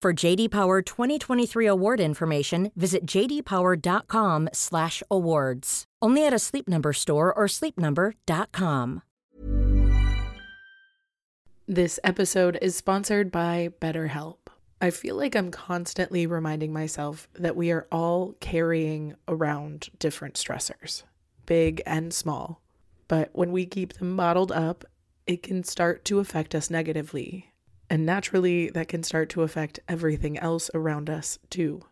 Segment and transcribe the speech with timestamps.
[0.00, 5.84] For JD Power 2023 award information, visit jdpower.com/awards.
[6.00, 9.02] Only at a Sleep Number store or sleepnumber.com.
[11.66, 14.36] This episode is sponsored by BetterHelp.
[14.80, 21.02] I feel like I'm constantly reminding myself that we are all carrying around different stressors,
[21.44, 22.62] big and small.
[23.08, 24.84] But when we keep them bottled up,
[25.26, 27.52] it can start to affect us negatively.
[27.90, 31.82] And naturally, that can start to affect everything else around us too.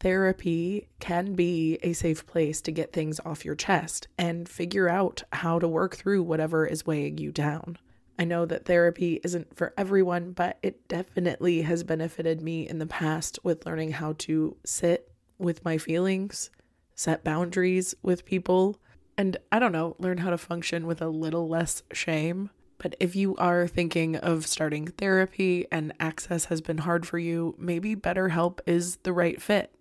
[0.00, 5.22] Therapy can be a safe place to get things off your chest and figure out
[5.32, 7.78] how to work through whatever is weighing you down.
[8.18, 12.86] I know that therapy isn't for everyone, but it definitely has benefited me in the
[12.86, 16.50] past with learning how to sit with my feelings,
[16.94, 18.78] set boundaries with people,
[19.16, 22.50] and I don't know, learn how to function with a little less shame.
[22.84, 27.54] But if you are thinking of starting therapy and access has been hard for you,
[27.58, 29.74] maybe BetterHelp is the right fit.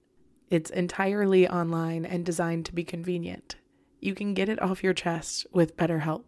[0.49, 3.57] It's entirely online and designed to be convenient.
[3.99, 6.23] You can get it off your chest with BetterHelp.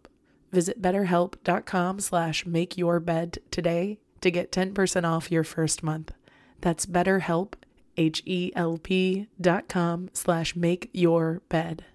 [0.52, 6.12] Visit betterhelp.com slash make your bed today to get 10% off your first month.
[6.60, 7.54] That's betterhelp,
[7.96, 11.86] H-E-L-P dot com slash make your bed.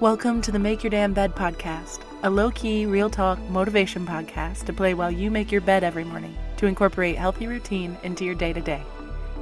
[0.00, 4.74] Welcome to the Make Your Damn Bed podcast, a low-key, real talk motivation podcast to
[4.74, 8.82] play while you make your bed every morning to incorporate healthy routine into your day-to-day,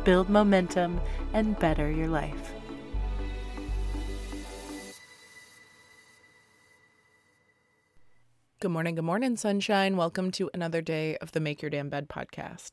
[0.05, 1.01] build momentum,
[1.33, 2.53] and better your life.
[8.61, 9.97] Good morning, good morning, sunshine.
[9.97, 12.73] Welcome to another day of the Make Your Damn Bed podcast.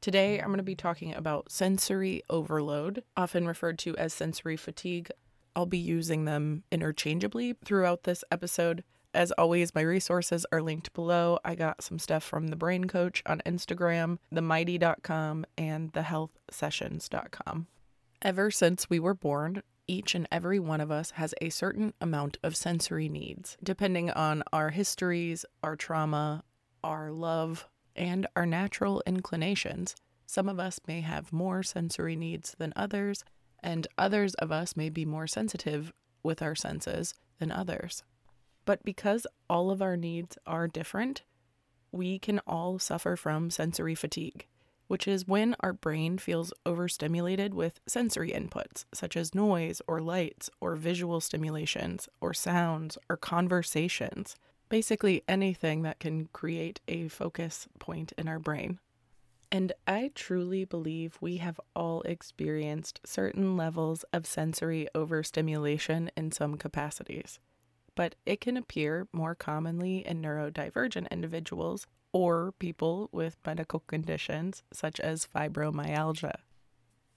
[0.00, 5.10] Today, I'm going to be talking about sensory overload, often referred to as sensory fatigue.
[5.56, 8.84] I'll be using them interchangeably throughout this episode.
[9.14, 11.38] As always, my resources are linked below.
[11.44, 17.68] I got some stuff from the Brain Coach on Instagram, themighty.com, and thehealthsessions.com.
[18.22, 22.38] Ever since we were born, each and every one of us has a certain amount
[22.42, 26.42] of sensory needs, depending on our histories, our trauma,
[26.82, 29.94] our love, and our natural inclinations.
[30.26, 33.24] Some of us may have more sensory needs than others,
[33.62, 35.92] and others of us may be more sensitive
[36.24, 38.02] with our senses than others.
[38.64, 41.22] But because all of our needs are different,
[41.92, 44.46] we can all suffer from sensory fatigue
[44.86, 50.50] which is when our brain feels overstimulated with sensory inputs, such as noise or lights
[50.60, 54.36] or visual stimulations or sounds or conversations.
[54.68, 58.78] Basically, anything that can create a focus point in our brain.
[59.52, 66.56] And I truly believe we have all experienced certain levels of sensory overstimulation in some
[66.56, 67.38] capacities.
[67.94, 75.00] But it can appear more commonly in neurodivergent individuals or people with medical conditions such
[75.00, 76.36] as fibromyalgia.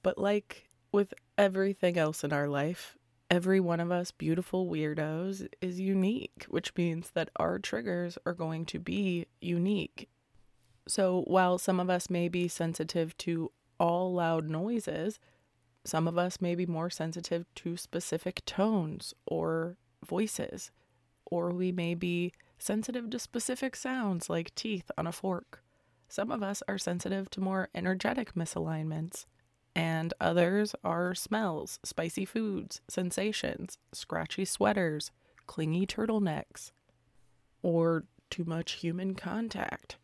[0.03, 2.97] But like with everything else in our life,
[3.29, 8.65] every one of us beautiful weirdos is unique, which means that our triggers are going
[8.65, 10.09] to be unique.
[10.87, 15.19] So while some of us may be sensitive to all loud noises,
[15.83, 20.71] some of us may be more sensitive to specific tones or voices,
[21.25, 25.61] or we may be sensitive to specific sounds like teeth on a fork.
[26.09, 29.25] Some of us are sensitive to more energetic misalignments,
[29.75, 35.11] and others are smells, spicy foods, sensations, scratchy sweaters,
[35.45, 36.71] clingy turtlenecks,
[37.61, 39.97] or too much human contact.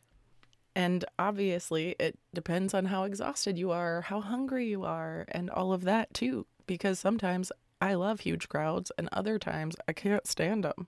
[0.76, 5.72] And obviously, it depends on how exhausted you are, how hungry you are, and all
[5.72, 7.52] of that too, because sometimes
[7.84, 10.88] I love huge crowds, and other times I can't stand them.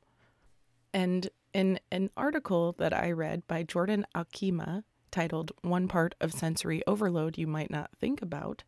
[0.94, 6.82] And in an article that I read by Jordan Akima titled One Part of Sensory
[6.88, 8.64] Overload You Might Not Think About,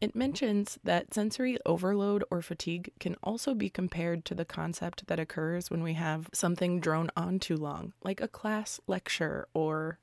[0.00, 5.18] it mentions that sensory overload or fatigue can also be compared to the concept that
[5.18, 9.98] occurs when we have something drone on too long, like a class lecture or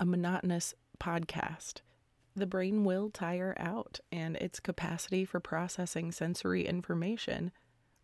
[0.00, 1.82] a monotonous podcast.
[2.34, 7.52] The brain will tire out, and its capacity for processing sensory information,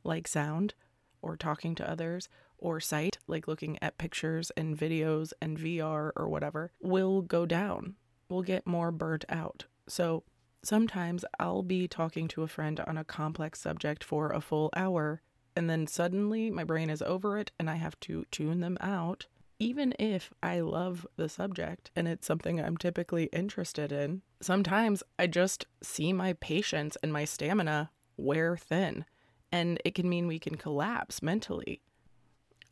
[0.04, 0.74] like sound
[1.20, 2.28] or talking to others,
[2.58, 7.94] or sight, like looking at pictures and videos and VR or whatever, will go down.
[8.28, 9.64] We'll get more burnt out.
[9.88, 10.24] So,
[10.62, 15.22] Sometimes I'll be talking to a friend on a complex subject for a full hour,
[15.54, 19.26] and then suddenly my brain is over it and I have to tune them out.
[19.60, 25.26] Even if I love the subject and it's something I'm typically interested in, sometimes I
[25.26, 29.04] just see my patience and my stamina wear thin,
[29.50, 31.80] and it can mean we can collapse mentally.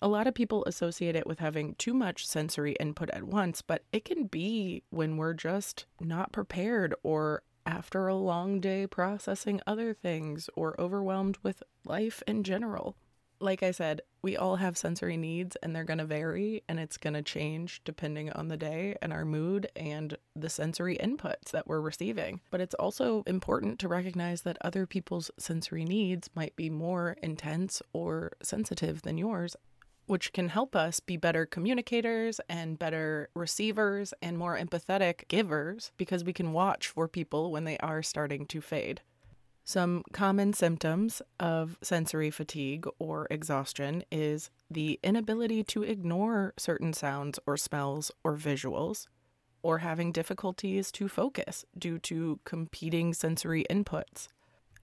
[0.00, 3.82] A lot of people associate it with having too much sensory input at once, but
[3.92, 9.92] it can be when we're just not prepared or after a long day processing other
[9.92, 12.96] things or overwhelmed with life in general.
[13.38, 16.96] Like I said, we all have sensory needs and they're going to vary and it's
[16.96, 21.66] going to change depending on the day and our mood and the sensory inputs that
[21.66, 22.40] we're receiving.
[22.50, 27.82] But it's also important to recognize that other people's sensory needs might be more intense
[27.92, 29.56] or sensitive than yours
[30.06, 36.24] which can help us be better communicators and better receivers and more empathetic givers because
[36.24, 39.00] we can watch for people when they are starting to fade.
[39.68, 47.40] Some common symptoms of sensory fatigue or exhaustion is the inability to ignore certain sounds
[47.48, 49.08] or smells or visuals,
[49.64, 54.28] or having difficulties to focus due to competing sensory inputs.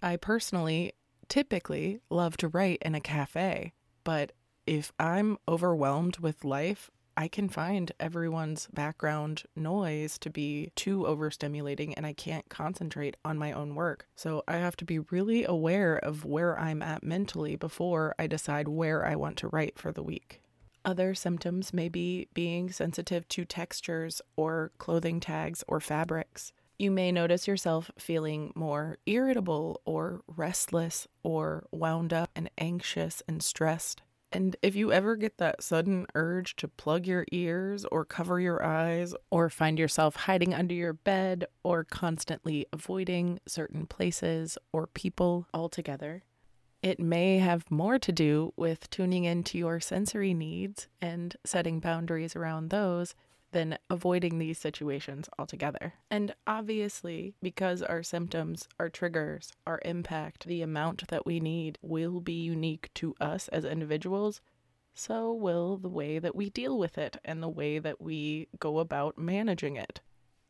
[0.01, 0.91] I personally
[1.29, 3.71] typically love to write in a cafe,
[4.03, 4.33] but
[4.67, 11.93] if I'm overwhelmed with life, I can find everyone's background noise to be too overstimulating
[11.95, 14.07] and I can't concentrate on my own work.
[14.15, 18.67] So I have to be really aware of where I'm at mentally before I decide
[18.67, 20.41] where I want to write for the week.
[20.85, 26.51] Other symptoms may be being sensitive to textures or clothing tags or fabrics.
[26.77, 33.41] You may notice yourself feeling more irritable or restless or wound up and anxious and
[33.41, 34.01] stressed.
[34.33, 38.65] And if you ever get that sudden urge to plug your ears or cover your
[38.65, 45.45] eyes or find yourself hiding under your bed or constantly avoiding certain places or people
[45.53, 46.23] altogether,
[46.81, 52.35] it may have more to do with tuning into your sensory needs and setting boundaries
[52.35, 53.13] around those
[53.53, 55.93] than avoiding these situations altogether.
[56.11, 62.19] And obviously, because our symptoms, our triggers, our impact, the amount that we need will
[62.19, 64.41] be unique to us as individuals,
[64.93, 68.79] so will the way that we deal with it and the way that we go
[68.79, 70.01] about managing it.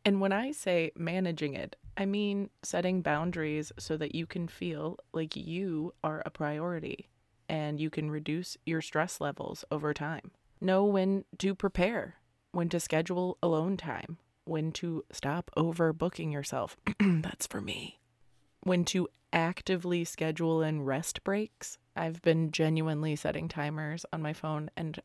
[0.05, 4.97] And when I say managing it, I mean setting boundaries so that you can feel
[5.13, 7.09] like you are a priority
[7.47, 10.31] and you can reduce your stress levels over time.
[10.59, 12.15] Know when to prepare
[12.53, 16.77] when to schedule alone time, when to stop overbooking yourself.
[16.99, 17.99] That's for me.
[18.61, 21.77] When to actively schedule in rest breaks.
[21.95, 24.99] I've been genuinely setting timers on my phone and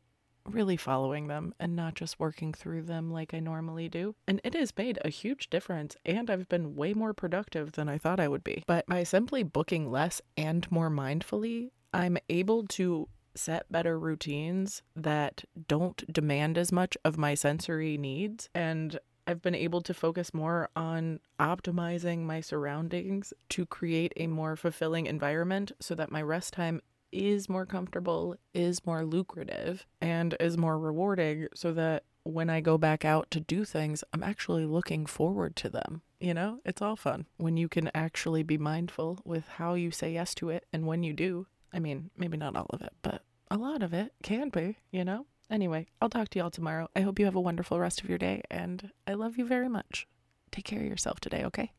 [0.45, 4.15] really following them and not just working through them like I normally do.
[4.27, 7.97] And it has made a huge difference, and I've been way more productive than I
[7.97, 8.63] thought I would be.
[8.65, 15.43] But by simply booking less and more mindfully, I'm able to set better routines that
[15.67, 18.49] don't demand as much of my sensory needs.
[18.53, 24.55] And I've been able to focus more on optimizing my surroundings to create a more
[24.55, 26.81] fulfilling environment so that my rest time
[27.11, 32.77] is more comfortable, is more lucrative, and is more rewarding so that when I go
[32.77, 36.01] back out to do things, I'm actually looking forward to them.
[36.19, 40.13] You know, it's all fun when you can actually be mindful with how you say
[40.13, 41.47] yes to it and when you do.
[41.73, 45.03] I mean, maybe not all of it, but a lot of it can be, you
[45.03, 45.25] know?
[45.49, 46.89] Anyway, I'll talk to y'all tomorrow.
[46.95, 49.69] I hope you have a wonderful rest of your day, and I love you very
[49.69, 50.07] much.
[50.51, 51.71] Take care of yourself today, okay?